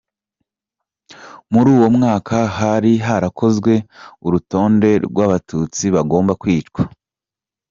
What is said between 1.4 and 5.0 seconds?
Muri uwo mwaka hari harakozwe urutonde